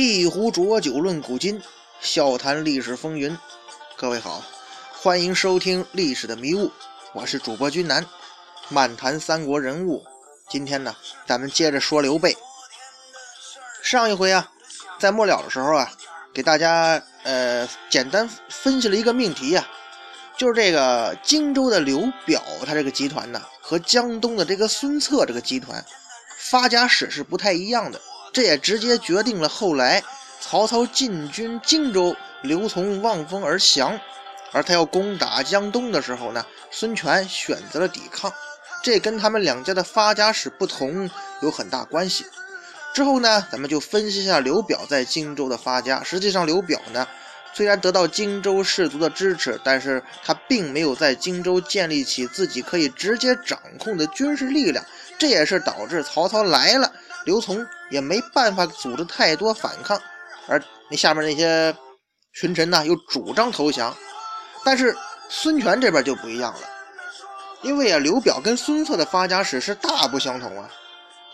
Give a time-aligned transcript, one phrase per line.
[0.00, 1.60] 一壶浊酒论古今，
[2.00, 3.36] 笑谈历史风云。
[3.96, 4.44] 各位好，
[4.92, 6.68] 欢迎收听《历史的迷雾》，
[7.12, 8.06] 我是主播君南，
[8.68, 10.04] 漫谈三国人物。
[10.48, 10.94] 今天呢，
[11.26, 12.36] 咱们接着说刘备。
[13.82, 14.52] 上一回啊，
[15.00, 15.90] 在末了的时候啊，
[16.32, 19.66] 给大家呃简单分析了一个命题呀，
[20.36, 25.84] 就是这个荆州的刘表他这个集团呢，和江东的这个孙策这个集团
[26.36, 28.00] 发家史是不太一样的。
[28.32, 30.02] 这也直接决定了后来
[30.40, 33.98] 曹操进军荆州，刘琮望风而降，
[34.52, 38.32] 而他要攻打江东的时候呢，孙权选择了抵抗，
[38.82, 41.10] 这跟他们两家的发家史不同
[41.42, 42.24] 有很大关系。
[42.94, 46.02] 之后呢，咱们就分析一下刘表在荆州的发家。
[46.02, 47.06] 实际上，刘表呢，
[47.52, 54.84] 虽然得到荆州士族的支持，但是他并没有在荆州建立起自己可以直接掌控的军事力量，
[55.18, 56.90] 这也是导致曹操来了。
[57.28, 60.00] 刘琮也没办法组织太多反抗，
[60.48, 60.58] 而
[60.90, 61.76] 那下面那些
[62.32, 63.94] 群臣呢，又主张投降。
[64.64, 64.96] 但是
[65.28, 66.60] 孙权这边就不一样了，
[67.60, 70.70] 因为啊，刘表跟孙策的发家史是大不相同啊，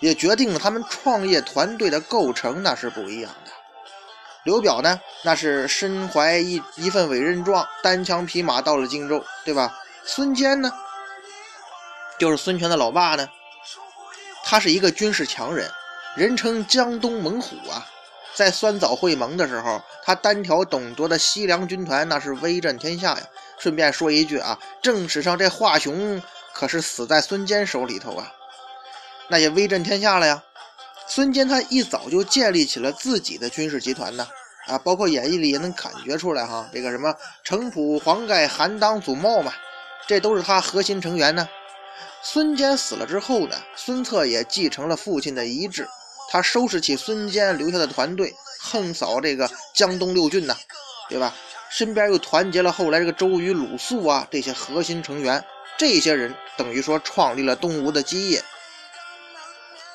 [0.00, 3.52] 也决定了他们创业团队的构成那是不一样的。
[4.42, 9.72] 刘表呢，那是身怀一一份委任状，单枪匹马到了荆州，对吧？
[10.04, 10.72] 孙坚呢，
[12.18, 13.28] 就是孙权的老爸呢。
[14.46, 15.70] 他是一个军事强人，
[16.16, 17.86] 人称江东猛虎啊。
[18.34, 23.22] 在酸枣会盟的时候，他单挑董卓的西凉军团，那是威震天下呀。
[23.58, 26.20] 顺便说一句啊，正史上这华雄
[26.52, 28.32] 可是死在孙坚手里头啊，
[29.28, 30.42] 那也威震天下了呀。
[31.06, 34.26] 孙坚他一早就建立起了自己的军事集团呢，
[34.66, 39.52] 啊，包括演义里也能感觉出来哈，这个什么程普、黄盖、韩当、祖茂嘛，
[40.08, 41.48] 这都是他核心成员呢。
[42.20, 45.86] 孙坚死了之后呢，孙策也继承了父亲的遗志，
[46.34, 50.56] 他收拾起孙坚留下的团队，横扫这个江东六郡呢，
[51.08, 51.32] 对吧？
[51.70, 55.44] 身边又团结了后来这个周瑜、鲁肃啊这些核心成员，
[55.78, 58.42] 这些人等于说创立了东吴的基业。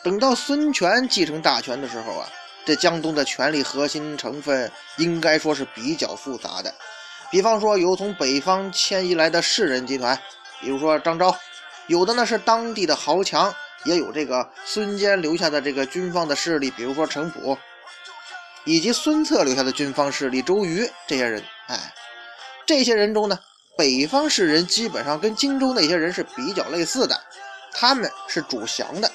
[0.02, 2.30] 等到孙权继承大权的时候啊，
[2.64, 6.74] 这江东的权力核心成分应该说是比较复杂的，
[7.30, 10.18] 比方说有从北方迁移来的士人集团，
[10.62, 11.38] 比如说张昭。
[11.88, 13.54] 有的呢是当地的豪强，
[13.86, 17.58] 也有这个孙坚留下的这个军方的势力，比如说程普，
[18.66, 21.44] 以及孙策留下的军方势力周瑜这些人。
[21.68, 21.94] 哎，
[22.66, 23.40] 这些人中呢，
[23.78, 27.20] 北方士人基本上跟荆州那些人是比较类似的，
[27.72, 29.12] 他们是主降的。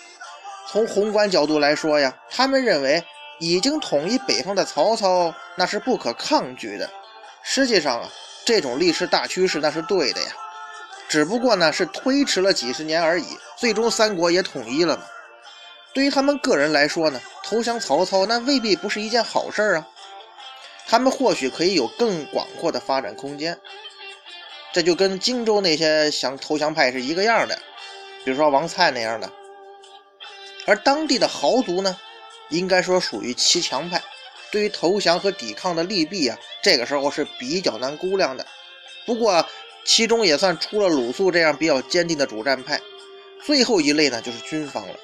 [0.67, 3.05] 从宏观角度来说呀，他们认为
[3.39, 6.91] 已经统一北方的曹操那是不可抗拒的。
[7.43, 8.09] 实际上啊，
[8.45, 10.29] 这种历史大趋势那是对的呀。
[11.09, 13.39] 只不过呢，是推迟了几十年而已。
[13.57, 15.05] 最终三国也统一了嘛。
[15.93, 19.89] 对于他们个人来说呢，投降曹操那未必不是一件好事儿啊。
[20.87, 23.59] 他们或许可以有更广阔的发展空间。
[24.73, 27.57] 这就跟荆州那些想投降派是一个样的，
[28.25, 29.31] 比如说王粲那样的。
[30.67, 31.97] 而当地的豪族呢，
[32.49, 34.03] 应该说属于骑墙派，
[34.51, 38.45] 对于投降和抵抗的利弊啊，这个时候是比较难估量的。
[39.07, 39.47] 不过。
[39.85, 42.81] 其中也算出了鲁肃这样比较坚定的主战派。
[43.45, 44.95] 最后一类呢，就是军方了。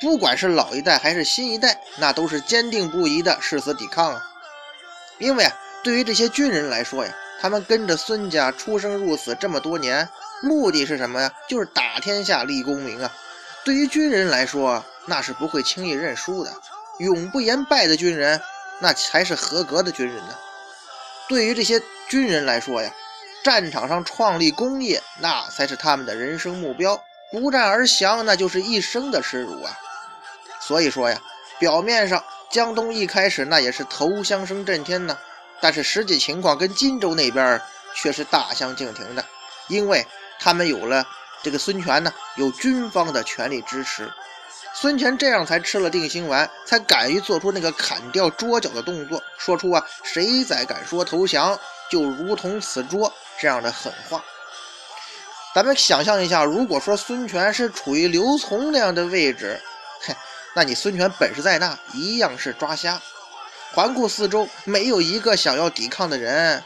[0.00, 4.24] 不管是老一代还是新一代，那都是坚定不移的誓死抵抗啊。
[5.18, 5.52] 因为啊，
[5.82, 10.08] 对于这些军人来说呀，他们跟着孙家出生入死这么多年，
[10.42, 11.32] 目的是什么呀？
[11.48, 13.12] 就是打天下立功名啊。
[13.64, 16.52] 对于军人来说，那是不会轻易认输的。
[16.98, 18.40] 永不言败的军人，
[18.80, 20.36] 那才是合格的军人呢。
[21.28, 22.92] 对于这些军人来说呀。
[23.42, 27.02] 战场上创立功业，那才是他们的人生目标。
[27.30, 29.72] 不战而降，那就是一生的耻辱啊！
[30.60, 31.18] 所以说呀，
[31.58, 35.16] 表面上江东一开始那也是投降声震天呢，
[35.60, 37.58] 但是实际情况跟荆州那边
[37.94, 39.24] 却是大相径庭的，
[39.68, 40.06] 因为
[40.38, 41.06] 他们有了
[41.42, 44.12] 这个孙权呢，有军方的全力支持，
[44.74, 51.58] 孙权这样才吃了定心丸，才敢于做出那个砍掉桌角的动作，说出啊，谁再敢说投降，
[51.90, 53.10] 就如同此桌。
[53.40, 54.24] 这样的狠话，
[55.54, 59.60] 咱们想象一下，如果说孙权是处于刘琮那样的位置，
[60.00, 60.14] 嘿，
[60.54, 63.00] 那你孙权本事再大，一样是抓瞎。
[63.74, 66.62] 环顾四周，没有一个想要抵抗的人，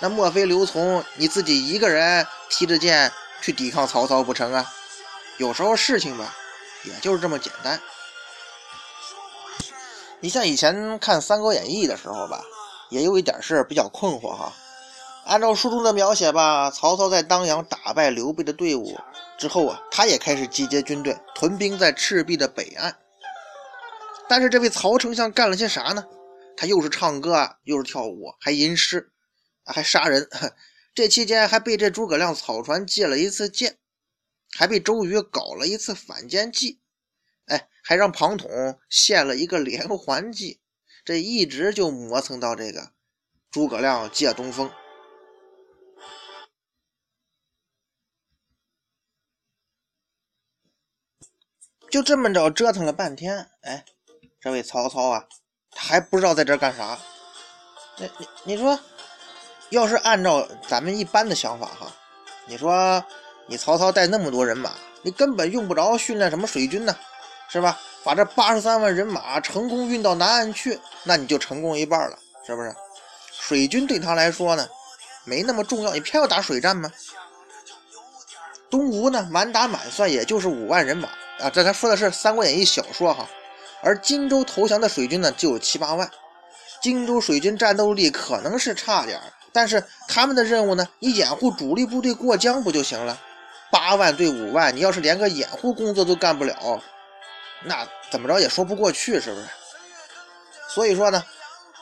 [0.00, 4.72] 那莫非刘琮你自己一个人提着剑去抵抗曹操不成啊？
[5.36, 6.34] 有时候事情吧，
[6.84, 7.78] 也就是这么简单。
[10.20, 12.42] 你像以前看《三国演义》的时候吧，
[12.88, 14.52] 也有一点事比较困惑哈。
[15.26, 18.96] 按照书中的描写吧，曹操在当阳打败刘备的队伍
[19.36, 22.96] 之后啊，他也开始集结军队，屯兵在赤壁的北岸。
[24.28, 26.04] 但是这位曹丞相干了些啥呢？
[26.56, 29.10] 他又是唱歌啊，又是跳舞，还吟诗，
[29.64, 30.28] 还杀人。
[30.94, 33.78] 这期间还被这诸葛亮草船借了一次箭，
[34.56, 36.80] 还被周瑜搞了一次反间计，
[37.46, 38.48] 哎，还让庞统
[38.88, 40.60] 献了一个连环计。
[41.04, 42.92] 这一直就磨蹭到这个
[43.50, 44.70] 诸葛亮借东风，
[51.90, 53.48] 就这么着折腾了半天。
[53.62, 53.84] 哎，
[54.40, 55.24] 这位曹操啊，
[55.70, 56.98] 他还不知道在这干啥。
[57.98, 58.78] 那你你说？
[59.70, 61.90] 要是按照咱们一般的想法哈，
[62.46, 63.04] 你说
[63.48, 64.72] 你曹操带那么多人马，
[65.02, 66.96] 你根本用不着训练什么水军呢，
[67.48, 67.76] 是吧？
[68.04, 72.16] 把这八十三万人马成功运到南岸去，那你就成功一半了，
[72.46, 72.72] 是不是？
[73.32, 74.68] 水军对他来说呢，
[75.24, 76.88] 没那么重要，你偏要打水战吗？
[78.70, 83.28] 东吴呢，满打满算也就是五万人马啊，这他说的是《三国演义》小说哈，
[83.82, 86.10] 而荆州投降的水军呢，就有七八万。
[86.82, 89.24] 荆州水军战斗力可能是差点儿。
[89.52, 90.86] 但是他们的任务呢？
[90.98, 93.18] 你掩护主力部队过江不就行了？
[93.70, 96.82] 八万对五万，你要是连个掩护工作都干不了，
[97.64, 99.46] 那怎么着也说不过去，是不是？
[100.68, 101.24] 所以说呢，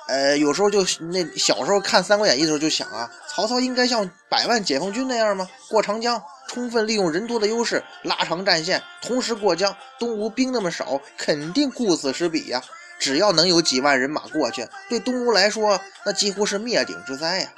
[0.07, 5.49] 呃，有时候就那小时候看《三国演义》的时候就想啊，曹操应该像百万解放军那样吗？
[5.69, 6.23] 过长江，
[6.55, 9.77] 充分利用人多的优势，拉长战线，同时过江。
[9.99, 12.63] 东吴兵那么少，肯定顾此失彼呀。
[13.01, 17.49] 只要能有几万人马过去，对东吴来说，那几乎是灭顶之灾呀。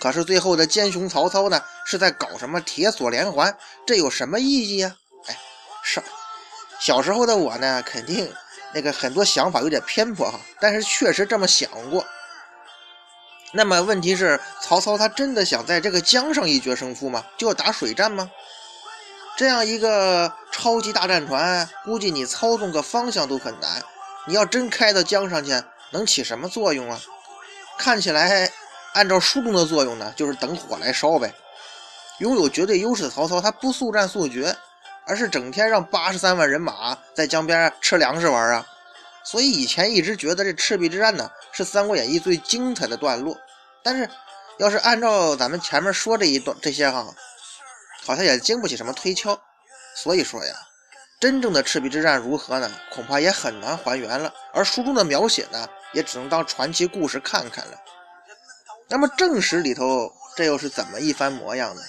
[0.00, 3.56] 可是最后的奸雄曹操呢，是在搞什么铁索连环？
[3.86, 4.94] 这有什么意义呀？
[5.28, 5.38] 哎，
[5.82, 6.02] 是
[6.78, 8.30] 小时候的我呢，肯定
[8.74, 12.04] 那个很多想法有点偏颇哈，但是确实这么想过。
[13.56, 17.24] 那么问题是，曹操他真的想在这个江上一决胜负吗？
[17.38, 18.28] 就要打水战吗？
[19.36, 23.80] 这样一个超级大战船，估计你操纵个方向都很难。
[24.26, 27.00] 你要真开到江上去，能起什么作用啊？
[27.78, 28.50] 看起来，
[28.94, 31.32] 按照书中的作用呢，就是等火来烧呗。
[32.18, 34.56] 拥有绝对优势的曹操，他不速战速决，
[35.06, 38.66] 而是整天让八十三万人马在江边吃粮食玩啊。
[39.24, 43.36] 所以以前一直觉得这赤壁之战呢，是《三国演义》最精彩的段落。
[43.84, 44.10] 但是，
[44.58, 47.06] 要是按照咱们前面说这一段这些哈，
[48.04, 49.40] 好像也经不起什么推敲。
[49.94, 50.52] 所以说呀。
[51.20, 52.70] 真正的赤壁之战如何呢？
[52.90, 54.34] 恐怕也很难还原了。
[54.52, 57.80] 而书中的描写呢，也只能当传奇故事看看了。
[58.88, 61.80] 那么正史里头这又是怎么一番模样呢？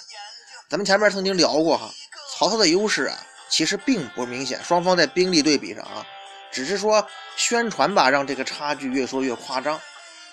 [0.70, 1.90] 咱们前面曾经聊过哈，
[2.32, 3.18] 曹操的优势啊，
[3.50, 4.62] 其实并不明显。
[4.64, 6.06] 双方在兵力对比上啊，
[6.50, 7.06] 只是说
[7.36, 9.78] 宣传吧，让这个差距越说越夸张。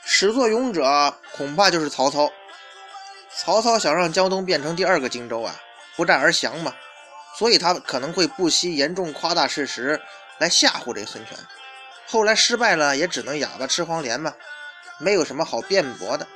[0.05, 2.31] 始作俑者恐怕就是曹操。
[3.35, 5.55] 曹操想让江东变成第二个荆州啊，
[5.95, 6.73] 不战而降嘛。
[7.35, 9.99] 所以他可能会不惜严重夸大事实
[10.37, 11.35] 来吓唬这孙权，
[12.07, 14.31] 后来失败了也只能哑巴吃黄连嘛，
[14.99, 16.27] 没有什么好辩驳的。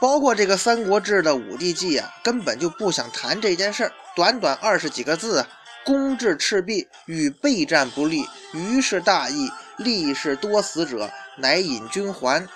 [0.00, 5.48] 包括这个《三国志》的武帝纪啊，根本就不想谈这件事儿，短短二十几个字啊，
[5.84, 12.46] 攻至赤壁与备战不利，于是大意，立是多死者，乃引军还。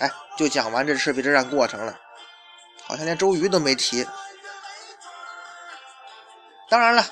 [0.00, 1.98] 哎，就讲完这赤壁之战过程了，
[2.84, 4.06] 好像连周瑜都没提。
[6.68, 7.04] 当然了，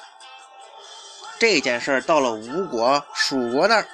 [1.38, 3.86] 这件事儿到了吴国、蜀国那儿，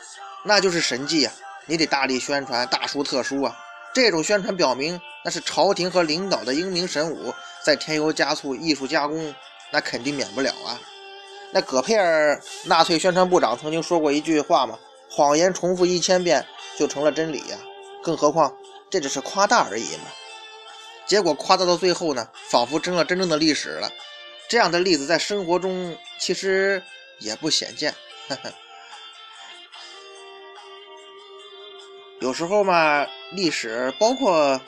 [0.44, 1.32] 那就是神迹啊！
[1.66, 3.56] 你得大力宣传，大书特书啊！
[3.92, 9.34] 这种宣传表明，那是朝廷和领导的英明神武，在添油加醋、艺术加工，
[9.70, 10.78] 那肯定免不了啊！
[11.50, 14.78] 那葛佩尔，纳粹宣传部长曾经说过一句话嘛
[15.10, 16.46] ：“谎言重复一千遍
[16.78, 17.56] 就成了真理呀！”
[18.02, 18.54] 更何况
[18.94, 20.04] 这只是夸大而已嘛！
[21.04, 23.90] 结果夸大到最后呢，仿佛成了真正的历史了。
[24.46, 26.80] 这样的例子在生活中其实
[27.18, 27.92] 也不鲜见。
[32.20, 34.60] 有时候嘛，历史包括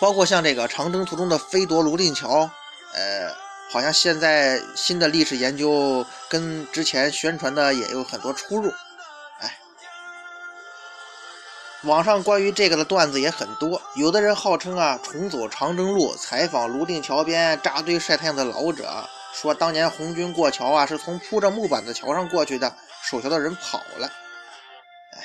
[0.00, 2.50] 包括像这个长征途中的飞夺泸定桥，
[2.94, 3.32] 呃，
[3.70, 8.72] 好像现在新的历史研究跟之前宣传的也有很多出入。
[11.84, 24.06] 网上关于这个的段子也很多，有的人号称啊重走长征路，采访泸定桥边扎堆晒太阳的老者，说当年红军过桥啊是从铺着木板的桥上过去的，守桥的人跑了。
[25.14, 25.18] 哎，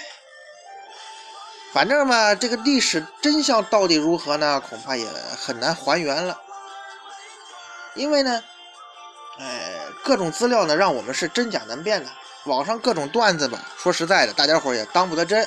[1.74, 4.62] 反正嘛，这个历史真相到底如何呢？
[4.62, 5.06] 恐怕也
[5.38, 6.40] 很难还原了，
[7.96, 8.42] 因为呢，
[9.40, 9.74] 哎，
[10.06, 12.10] 各种资料呢让我们是真假难辨的，
[12.46, 15.46] 网上各种段子吧，说实在的，大家伙也当不得真。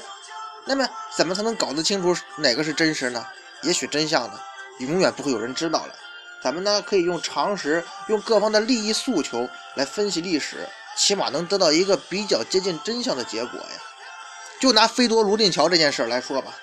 [0.64, 3.26] 那么，怎么才能搞得清楚哪个是真实呢？
[3.62, 4.38] 也许真相呢，
[4.78, 5.94] 永远不会有人知道了。
[6.42, 13.82] 咱们呢，可以用常识，用各方的利益诉求来分析历史，起码能得到一个比较接近真相的结果呀。
[14.60, 16.54] 就拿飞夺泸定桥这件事来说吧，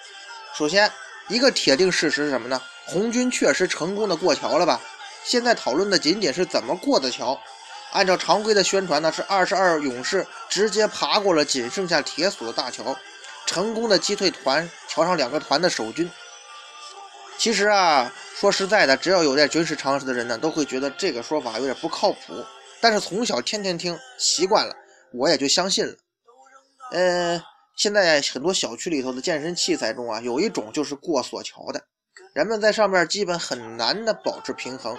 [0.54, 0.92] 首先
[1.28, 2.62] 一个铁定事实是什么呢？
[2.86, 4.80] 红军确实成功的过桥了吧？
[5.24, 7.40] 现在讨论的仅仅是怎么过的桥。
[7.92, 12.96] 按照常规的宣传呢，是二十二勇士直接爬过了仅剩下铁索的大桥，
[13.46, 16.10] 成功的击退团桥上两个团的守军。
[17.38, 22.34] 其实啊，说实在的，只要有点军事常识的人呢，都会觉得这个说法有点不靠谱。
[22.82, 24.74] 但是从小天天听习惯了，
[25.14, 25.94] 我也就相信了。
[26.92, 27.42] 呃，
[27.76, 31.82] 现在很多小区里头的健身器材中啊，有一种就是过索桥的，
[32.34, 34.98] 人们在上面基本很难的保持平衡。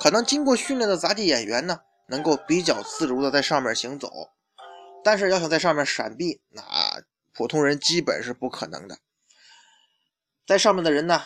[0.00, 4.10] 可能经过训练的杂技演员呢，能够比较自如的在上面行走，
[5.04, 6.60] 但是要想在上面闪避，那
[7.34, 8.98] 普通人基本是不可能的。
[10.46, 11.22] 在上面的人呢？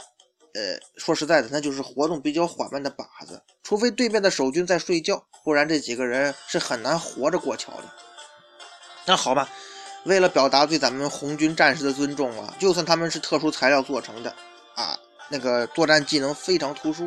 [0.55, 7.85] 呃，说实在的，那就是活动比较缓慢的靶子，除非对面的守军在睡觉，不然这几个人是很难活着过桥的。
[9.05, 9.51] 那好吧，
[10.05, 14.35] 为了表达对咱们红军战士的尊重啊，就算他们是特殊材料做成的
[14.77, 14.99] 啊，
[15.29, 17.07] 那个作战技能非常突出。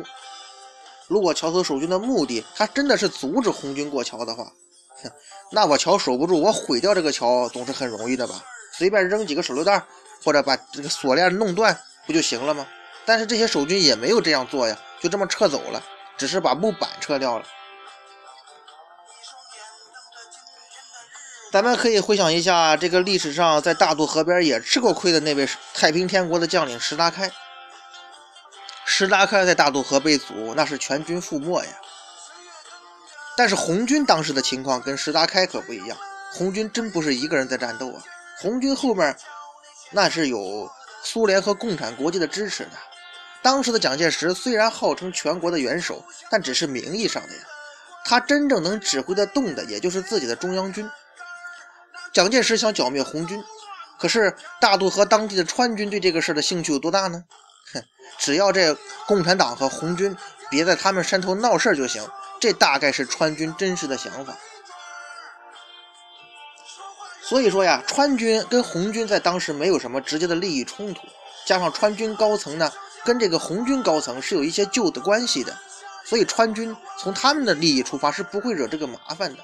[1.08, 4.44] 如果桥头守军的目的他真的是阻止红军过桥的话，
[5.02, 5.10] 哼，
[5.50, 8.44] 那我桥守不住，我毁掉这个桥总是很容易的吧？
[8.80, 9.84] 随便扔几个手榴弹，
[10.24, 12.66] 或者把这个锁链弄断，不就行了吗？
[13.04, 15.82] 但是这些守军也没有这样做呀，就这么撤走了，
[16.16, 17.44] 只是把木板撤掉了。
[21.52, 27.30] 咱们可以回想一下，这个历史上在大渡河边也吃过亏的那位太平天国的将领石达开。
[28.86, 31.72] 石达开在大渡河被阻，那是全军覆没呀。
[33.36, 35.98] 但是红军当时的情况跟石达开可不一样，
[36.32, 38.02] 红军真不是一个人在战斗啊，
[38.40, 39.14] 红军后面
[39.90, 40.70] 那是有
[41.02, 42.70] 苏联和共产国际的支持的。
[43.42, 47.42] 当时的蒋介石虽然号称全国的元首，但只是名义上的呀。
[48.04, 50.88] 他真正能指挥得动的，也就是自己的中央军。
[52.12, 53.42] 蒋介石想剿灭红军，
[53.98, 57.22] 可是大渡河当地的川军对这个事儿的兴趣有多大呢？
[57.74, 57.82] 哼，
[58.18, 58.74] 只要这
[59.06, 60.16] 共产党和红军
[60.50, 62.02] 别在他们山头闹事儿就行。
[62.40, 64.34] 这大概是川军真实的想法。
[67.30, 71.02] 所以说呀，川军跟红军在当时没有什么直接的利益冲突，
[71.46, 72.72] 加上川军高层呢。
[73.04, 75.56] 跟这个红军高层是有一些旧的关系的，
[76.04, 79.38] 所以川军从他们的利益出发是不会惹这个麻烦的。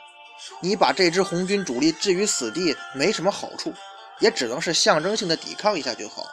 [0.60, 3.72] 你把这支红军主力置于死地没什么好处，
[4.18, 6.26] 也只能是象征性的抵抗一下就好。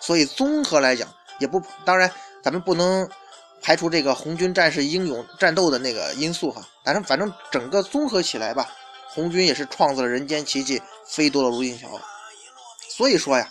[0.00, 1.08] 所以综合来讲，
[1.40, 2.08] 也不当然，
[2.42, 3.06] 咱们不能
[3.60, 6.62] 排除这个红军战士英勇战斗的那个因素哈。
[6.84, 8.72] 但是反正整个综合起来吧，
[9.16, 11.88] 红军也是创造了人间奇迹，飞夺了泸定桥。
[12.86, 13.50] 所以说呀，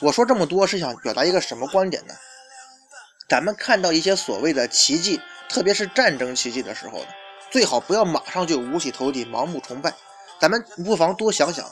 [0.00, 2.14] 我说这么多是想表达一个什么观点呢？
[3.28, 7.06] 咱们看到一些所谓的奇迹，特别是战争奇迹的时候呢，
[7.48, 9.94] 最好不要马上就五体投地、盲目崇拜。
[10.40, 11.64] 咱们不妨多想想，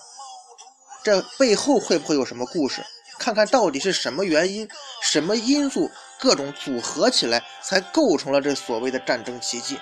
[1.02, 2.80] 这背后会不会有什么故事？
[3.18, 4.68] 看看到底是什么原因、
[5.02, 9.80] 什么因素，各种组合起来，才构成了这所谓的战争奇迹。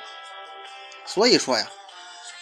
[1.04, 1.66] 所以说呀，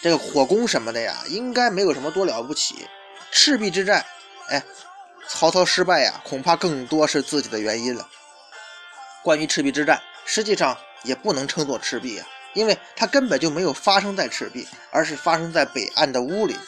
[0.01, 2.87] 这个火攻什么的呀，应该没有什么多了不起。
[3.31, 4.05] 赤壁之战，
[4.49, 4.63] 哎，
[5.27, 8.07] 曹操失败呀，恐怕更多是自己的原因了。
[9.23, 16.55] 关于赤壁之战，实际上也不能称作赤壁啊，因为它根本就没有发生在赤壁，而是发生在北岸的乌林。《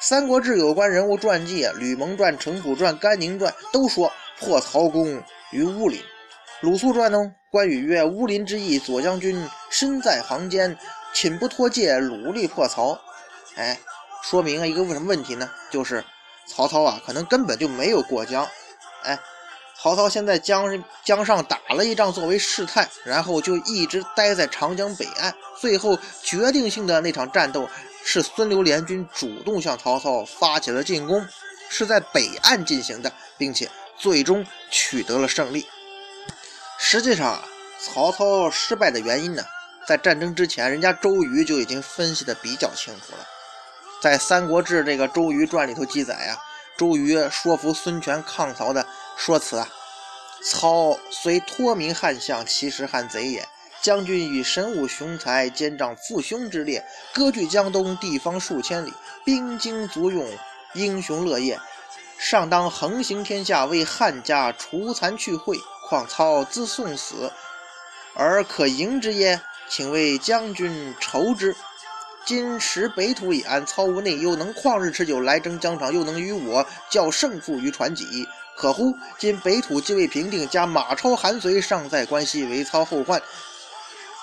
[0.00, 5.20] 三国志》有关人物传记啊，《吕蒙传》《程普传》《甘宁传》都说破曹公
[5.50, 5.98] 于乌林。
[6.60, 10.78] 《鲁肃传》呢，关羽曰：“乌林之役，左将军身在行间，
[11.20, 12.96] 寝不脱戒，努力破曹。”
[13.56, 13.76] 哎，
[14.22, 15.50] 说明了一个什么问题呢？
[15.68, 16.04] 就是
[16.46, 18.46] 曹操啊，可能根本就没有过江。
[19.02, 19.18] 哎。
[19.80, 25.32] 曹操先在江江上打了一仗作为试探，然后就一直待在长江北岸。
[25.60, 27.68] 最后决定性的那场战斗
[28.04, 31.24] 是孙刘联军主动向曹操发起了进攻，
[31.68, 35.64] 是在北岸进行的，并且最终取得了胜利。
[36.76, 37.44] 实际上啊，
[37.80, 39.44] 曹操失败的原因呢，
[39.88, 43.26] 在战争之前，人家周瑜就已经分析的比较清楚了。
[44.02, 46.36] 在《三国志》这个《周瑜传》里头记载啊，
[46.76, 48.86] 周瑜说服孙权抗曹的。
[49.16, 49.66] 说辞啊，
[50.44, 53.48] 操虽托名汉相，其实汉贼也。
[53.80, 58.92] 将军以神武雄才，兼仗父兄之列，割据江东地方数千里，
[59.24, 60.28] 兵精足用，
[60.74, 61.58] 英雄乐业，
[62.18, 65.58] 上当横行天下，为汉家除残去秽。
[65.88, 67.32] 况操自送死，
[68.14, 69.40] 而可迎之耶？
[69.68, 71.54] 请为将军筹之。
[72.24, 78.26] 今时北土已安，操无内忧，能旷日持久来争疆场，又能与我较胜负于船戟。
[78.54, 78.94] 可乎？
[79.18, 83.22] 今北土既未平定，加马超、韩遂尚在关西，为操后患。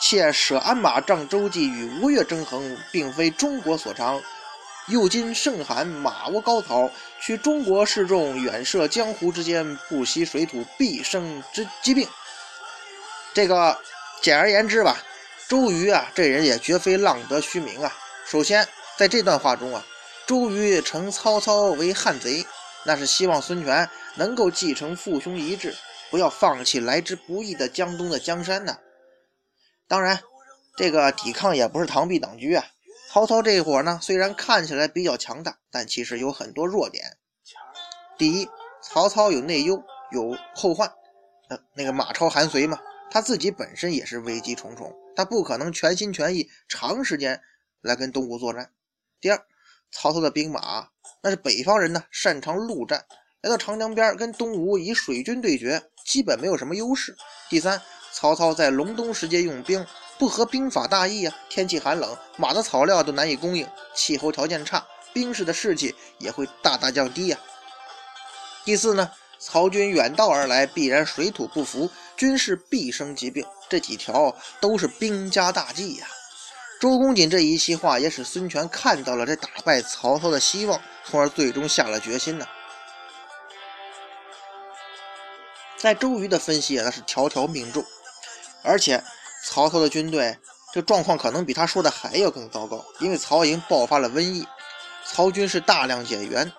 [0.02, 4.22] 且舍鞍马仗周济与吴越争衡，并非中国所长。
[4.88, 12.08] 又今盛寒马无高草，取中国士众远涉江湖之间，不惜水土必生之疾病。
[13.34, 13.80] 这个
[14.22, 15.02] 简而言之吧，
[15.48, 17.94] 周瑜啊，这人也绝非浪得虚名啊。
[18.26, 19.86] 首先，在这段话中啊，
[20.26, 22.46] 周瑜称曹操为汉贼，
[22.86, 25.76] 那是希望孙权能够继承父兄遗志，
[26.10, 28.78] 不要放弃来之不易的江东的江山呐。
[29.88, 30.20] 当然。
[30.78, 32.66] 这个抵抗也不是螳臂挡车啊！
[33.10, 37.16] 曹操这伙呢，虽然看起来比较强大，但其实有很多弱点。
[38.18, 38.50] 第一，
[38.82, 40.92] 曹操有内忧，有后患。
[41.48, 42.78] 呃，那个马超、韩遂嘛，
[43.10, 47.42] 他自己本身也是危机重重，他不可能全心全意长时间
[47.82, 48.72] 来跟东吴作战。
[49.22, 49.46] 第二，
[49.92, 50.90] 曹操的兵马
[51.22, 53.06] 那是北方人呢，擅长陆战，
[53.42, 57.16] 来到长江边跟东吴以水军对决，基本没有什么优势。
[57.50, 57.82] 第三，
[58.12, 59.86] 曹操在隆冬时节用兵。
[60.18, 61.38] 不合兵法大意啊！
[61.50, 67.38] 天气寒冷，马的草料都难以供应，气候条件差，兵士的士气也会大大降低呀。
[68.64, 76.08] 第四呢，曹军远道而来，必然水土不服，军事必生疾病，这几条都是兵家大忌呀。
[76.80, 82.46] 周公瑾这一席话也使孙权看到了这打败曹操的希望，从而最终下了决心呢。
[85.78, 87.84] 在周瑜的分析啊，那是条条命中，
[88.64, 89.04] 而且。
[89.48, 90.36] 曹操的军队
[90.74, 94.44] 这状况可能比他说的还要更糟糕，因为曹营爆发了瘟疫，
[95.06, 96.52] 曹军是大量减员。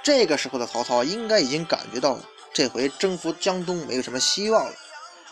[0.00, 2.22] 这个时候的曹操应该已经感觉到了，
[2.54, 4.72] 这回征服江东没有什么希望了。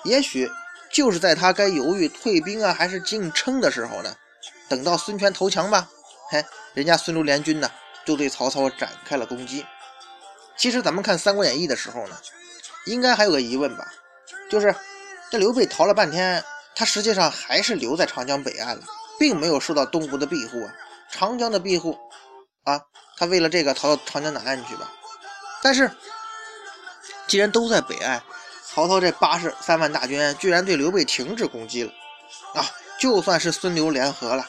[0.05, 0.50] 也许
[0.93, 4.14] 就是在他该犹豫退兵啊，还是硬撑的时候呢，
[4.69, 5.88] 等到孙权投降吧，
[6.31, 7.71] 嘿，人家孙刘联军呢
[8.05, 9.64] 就对曹操展开了攻击。
[10.57, 12.17] 其实咱们看《三国演义》的时候呢，
[12.87, 13.93] 应该还有个疑问吧，
[14.50, 14.75] 就是
[15.31, 16.43] 这刘备逃了半天。
[16.75, 18.83] 他实际上还是留在长江北岸了，
[19.19, 20.73] 并没有受到东吴的庇护啊。
[21.11, 21.99] 长江的庇护
[22.63, 22.80] 啊，
[23.17, 24.93] 他为了这个逃到长江南岸去吧。
[25.61, 25.91] 但是，
[27.26, 28.23] 既然都在北岸，
[28.78, 31.91] 曹操这八十三万大军居然对刘备停止攻击了
[32.54, 32.64] 啊！
[32.97, 34.47] 就算是孙刘联合了，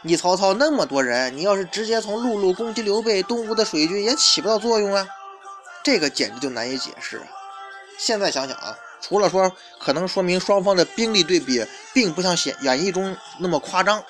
[0.00, 5.06] 你曹操那么多人，你要是直接从陆路攻击刘备，东吴的水军也起不到作用啊。
[5.82, 7.26] 这个简直就难以解释啊！
[7.98, 8.74] 现在想想啊。
[9.02, 14.02] 除了说可能说明双方的兵力对比并不像演演义中那么夸张，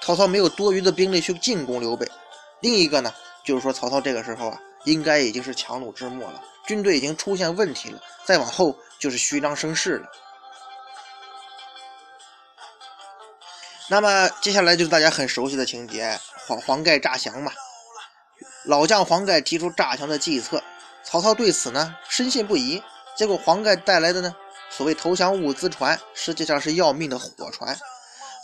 [0.00, 2.10] 曹操没有多余的兵力去进攻刘备。
[2.62, 10.10] 另一个呢，就是说曹操这个时候啊，应该已经是强弩之末了，军队已经出现问题了，再往后就是虚张声势了。
[13.88, 17.52] 那么接下来就是大家很熟悉的情节，黄黄盖诈降嘛，
[18.64, 20.62] 老将黄盖提出诈降的计策，
[21.02, 22.82] 曹操对此呢深信不疑。
[23.16, 24.36] 结果黄盖带来的呢，
[24.70, 27.76] 所谓投降物资船，实际上是要命的火船。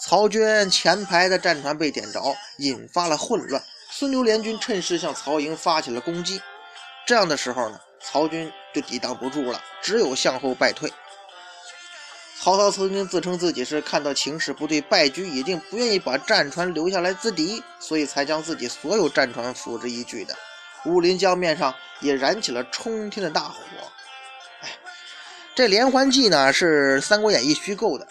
[0.01, 3.63] 曹军前排的战船被点着，引发了混乱。
[3.91, 6.41] 孙刘联军趁势向曹营发起了攻击。
[7.07, 10.93] 这样的时候呢，曹军就抵挡不住了，只有向后败退。
[12.39, 20.37] 曹操曾经自称自己是看到情势不对，败局已定，不愿意把战船留下来资敌，所以才将自己所有战船付之一炬的。
[20.85, 23.57] 武林江面上也燃起了冲天的大火。
[24.61, 24.69] 哎
[25.55, 28.07] 这连环计呢是《三国演义》虚构的，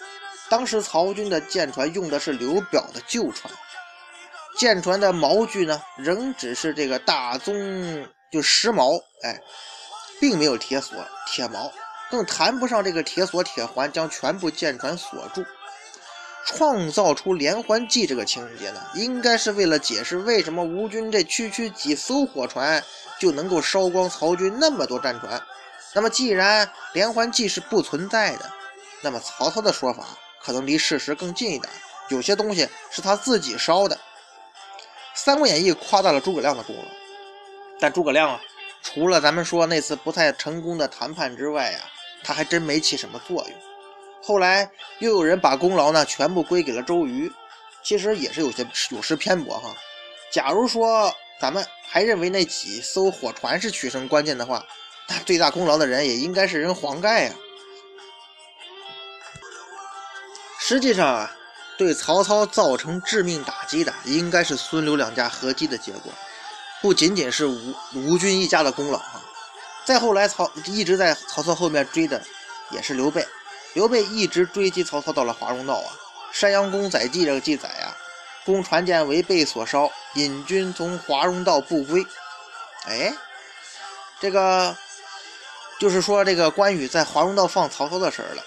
[0.48, 3.52] 当时曹军的舰船用的是刘表的旧船，
[4.56, 9.40] 舰船的锚具呢仍只是这个大宗就石锚，哎，
[10.20, 10.96] 并没有铁锁、
[11.26, 11.70] 铁锚，
[12.10, 15.44] 更谈不上这个铁锁、铁环将全部舰船锁住。
[16.46, 22.84] 创造出连环计这个情节呢，应该是为了解释为什么吴军这区区几艘火船
[23.18, 25.42] 就能够烧光曹军那么多战船。
[25.94, 28.50] 那么，既然连环计是不存在的，
[29.00, 30.04] 那么曹操的说法
[30.42, 31.72] 可能离事实更近一点。
[32.10, 33.96] 有些东西是他自己烧的。
[35.14, 36.82] 《三国演义》夸大了诸葛亮的功劳，
[37.80, 38.40] 但诸葛亮啊，
[38.84, 41.80] 除了咱们说那次不太成功的谈判之外呀，
[42.22, 43.58] 他还真没起什么作用。
[44.22, 44.70] 后来
[45.00, 47.32] 又有人把功劳呢全部归给了周瑜，
[47.82, 49.74] 其实也是有些有失偏颇哈。
[50.30, 54.64] 假如说咱们还认为那几艘火船是取胜关键的话，
[55.08, 57.34] 那最大功劳的人也应该是人黄盖呀。
[60.60, 61.36] 实际上啊，
[61.76, 66.12] 对曹操造成致命打击的，应该是孙刘两家合击的结果，
[66.84, 69.24] 不仅仅是吴吴军一家的功劳啊。
[69.86, 72.22] 再后来，曹一直在曹操后面追的，
[72.72, 73.26] 也是刘备。
[73.72, 75.88] 刘备一直追击曹操到了华容道啊，
[76.38, 77.96] 《山阳公载记》这个记载啊，
[78.44, 82.04] 公船舰为被所烧，引军从华容道不归。
[82.84, 83.14] 哎，
[84.20, 84.76] 这个。
[85.80, 88.42] 就是说，这个关羽在华容道放曹操的事儿了。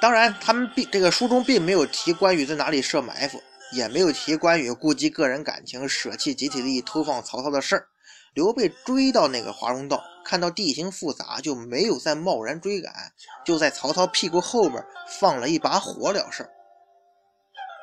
[0.00, 7.88] 当然，他们并这个书中并没有提关羽在哪里设埋伏，也没有提关羽顾及个人感情、舍弃集体利益偷放曹操的事儿。
[8.34, 13.12] 刘备追到那个华容道，看到地形复杂，就没有再贸然追赶，
[13.44, 14.82] 就在曹操屁股后边
[15.20, 16.50] 放了一把火了事儿。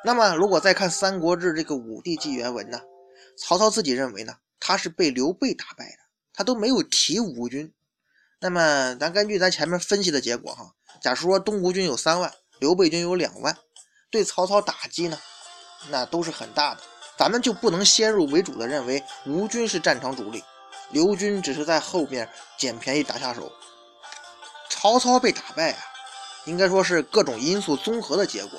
[0.04, 2.80] 那么，如果再看《三国志》这个武帝纪原文呢？
[3.36, 5.98] 曹操自己认为呢，他是被刘备打败的，
[6.32, 7.72] 他都没有提吴军。
[8.40, 10.74] 那么，咱根据咱前面分析的结果哈。
[11.00, 13.56] 假如说东吴军有三万，刘备军有两万，
[14.10, 15.18] 对曹操打击呢，
[15.88, 16.80] 那都是很大的。
[17.16, 20.42] 咱们就不能先入为主的认为吴军是战场主力，
[20.90, 23.50] 刘军只是在后面捡便宜打下手。
[24.68, 25.78] 曹操被打败啊，
[26.44, 28.58] 应该说是各种因素综合的结果。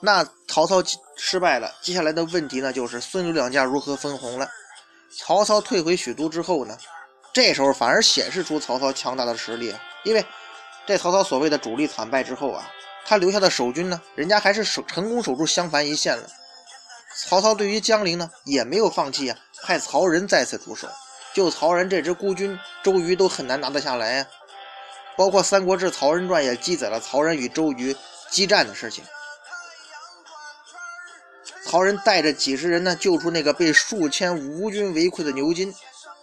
[0.00, 0.82] 那曹操
[1.16, 4.48] 失败了，接下来的问题呢，就是孙刘两家如何分红了。
[5.18, 6.76] 曹操退回许都之后呢，
[7.32, 10.24] 这时候反而显示出曹操强大的实力，因为。
[10.88, 12.70] 这曹操所谓的主力惨败之后啊，
[13.06, 16.28] 他留下的守军呢，人家还是守成功守住襄樊一线了。
[17.24, 20.88] 曹操对于江陵呢，也没有放弃啊，派曹仁再次驻守。
[21.32, 24.26] 就曹仁这支孤军，周瑜都很难拿得下来呀。
[25.16, 27.96] 包括《三国志·曹仁传》也记载了曹仁与周瑜
[28.30, 29.04] 激战的事情。
[31.64, 35.72] 曹仁带着几十人呢，救出那个被数千吴军围困的牛津。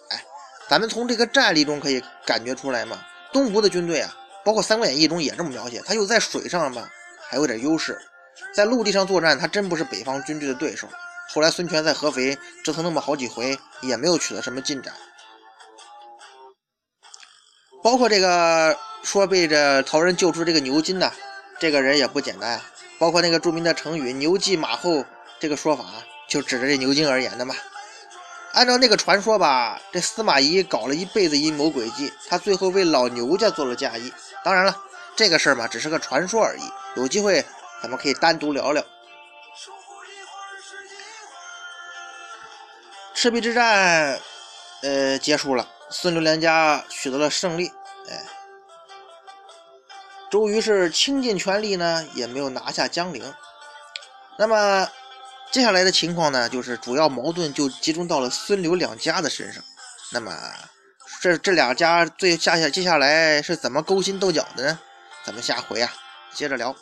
[0.10, 0.24] 哎，
[0.68, 3.00] 咱们从这个战例中可以感觉出来嘛，
[3.32, 4.16] 东吴的军队啊。
[4.44, 6.90] 包括《三国演义》中也这么描写，他又在水上吧
[7.30, 8.00] 还有点优势，
[8.54, 10.88] 在陆地上作战，他真不是北方军队的对手。
[11.34, 14.94] 后来孙权在合肥折腾那么好几回，也没有取得什么进展。
[17.82, 21.12] 包括这个说被这曹仁救出这个牛津呢，
[21.60, 22.62] 这个人也不简单。
[23.00, 25.04] 包括那个著名的成语“牛继马后”
[25.40, 25.86] 这个说法，
[26.30, 27.56] 就指着这牛津而言的嘛。
[28.54, 34.14] 按照那个传说吧，这司马懿搞了一辈子阴谋诡计，他最后为老牛家做了嫁衣。
[34.44, 34.78] 当然了，
[35.16, 36.62] 这个事儿嘛，只是个传说而已。
[36.96, 37.46] 有机会
[37.82, 38.84] 咱们可以单独聊聊。
[43.14, 44.20] 赤壁之战，
[44.82, 47.72] 呃，结束了，孙刘两家取得了胜利。
[48.10, 48.26] 哎，
[50.30, 53.34] 周瑜是倾尽全力呢，也没有拿下江陵。
[54.38, 54.88] 那么。
[55.52, 59.64] 接下来的情况呢，就是主要矛盾就集中到了孙刘两家的身上。
[60.12, 60.34] 那么，
[61.24, 64.80] 这这两家最下下接下来是怎么勾心斗角的呢？
[65.24, 65.90] 咱们下回啊
[66.34, 66.76] 接着聊。